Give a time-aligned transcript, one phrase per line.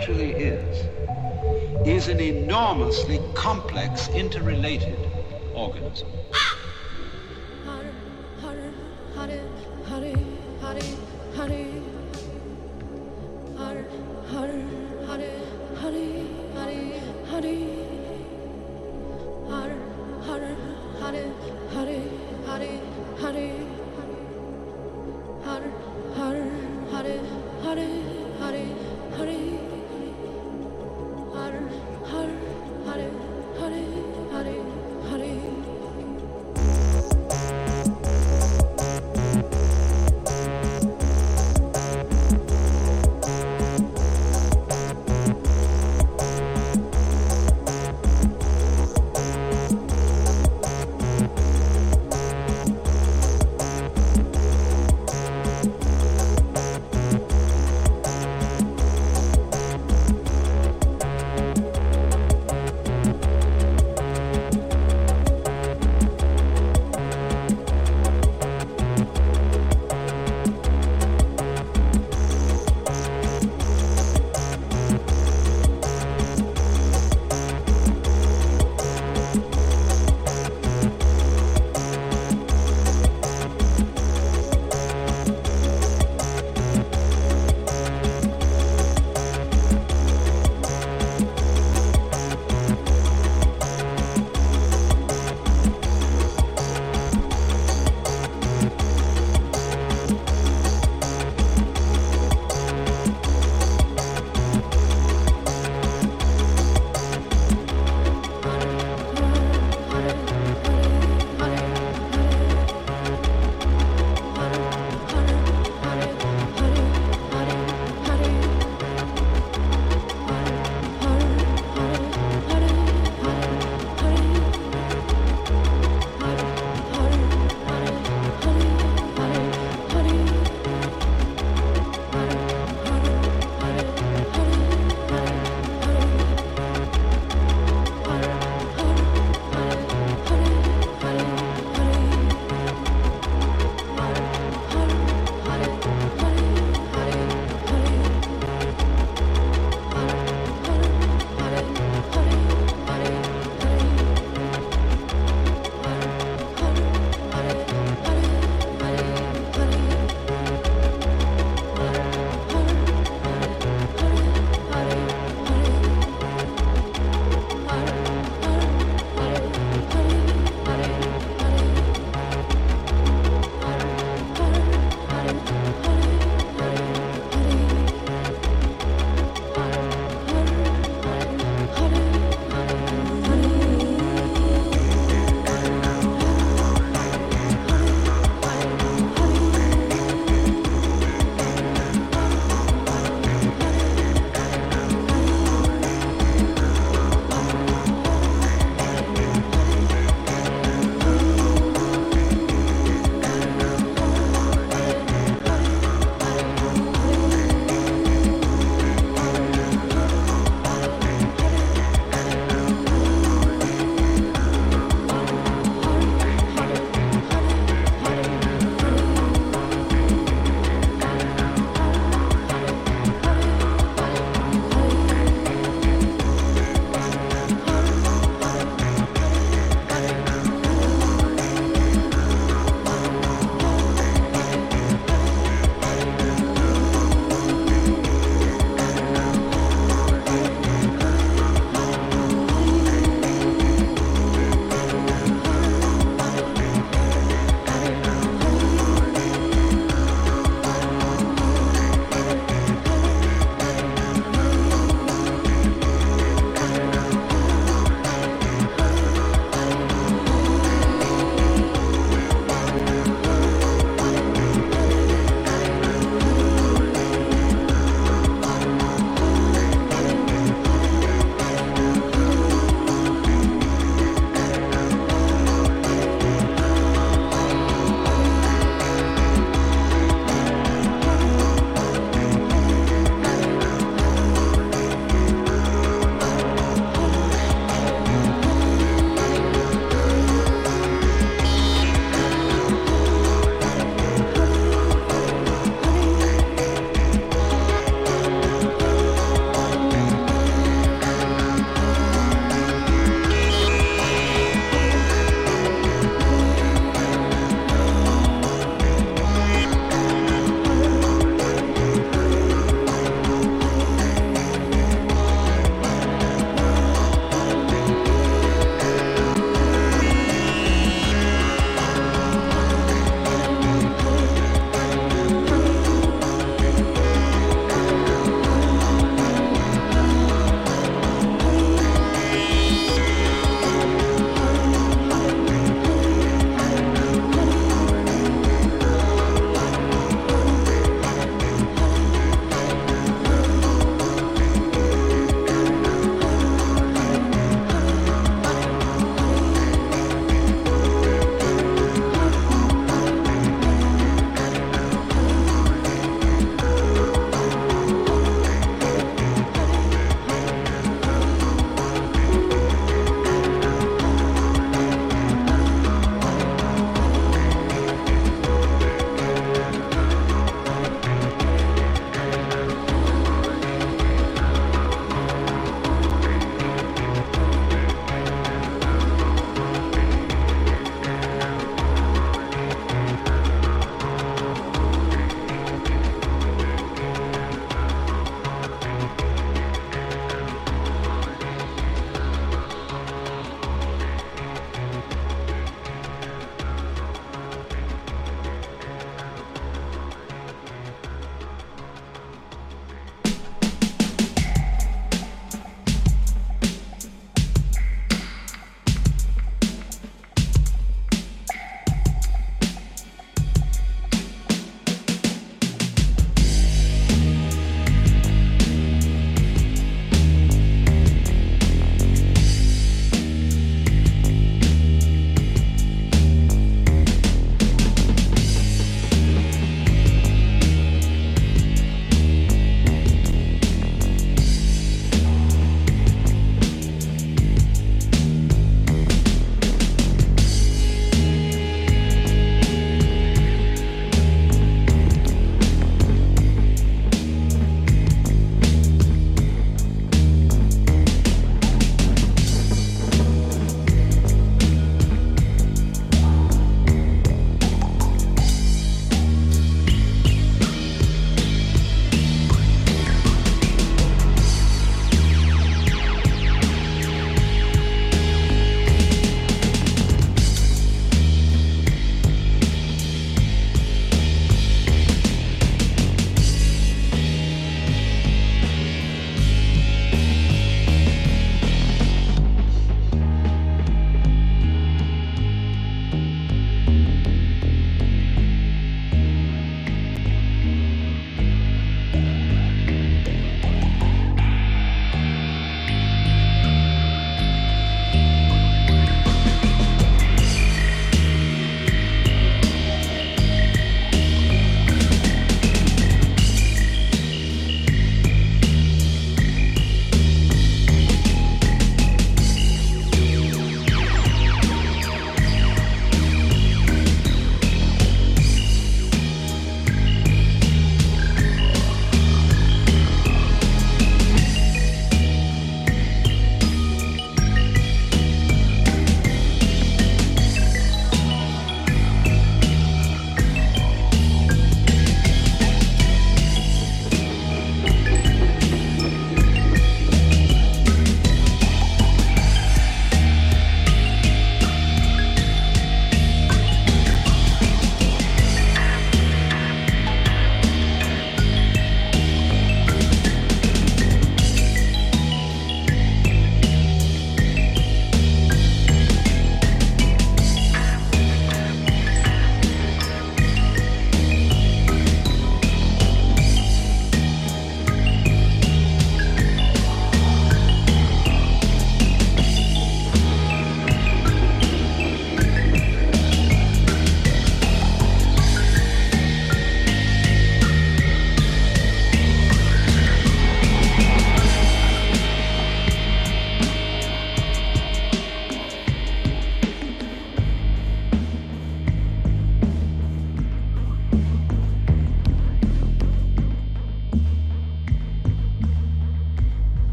[0.00, 0.88] actually is,
[1.86, 4.96] is an enormously complex interrelated
[5.52, 6.08] organism.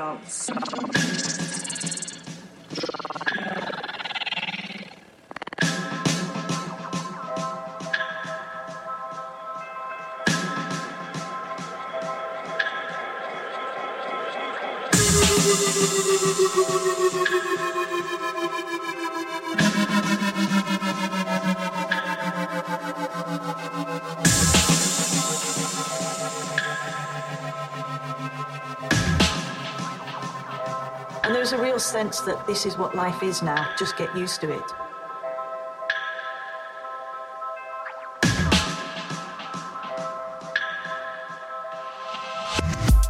[0.00, 0.99] Chill
[31.90, 33.68] sense that this is what life is now.
[33.76, 34.62] Just get used to it.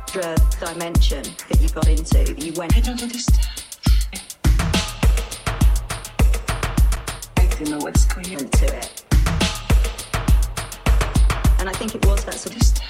[0.00, 2.32] Extra dimension that you got into.
[2.42, 2.74] You went.
[2.74, 3.64] I don't understand.
[7.36, 8.40] I don't know what's going on.
[8.44, 9.04] into it.
[11.58, 12.89] And I think it was that sort of